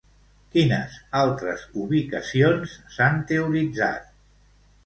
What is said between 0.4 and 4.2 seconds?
Quines altres ubicacions s'han teoritzat?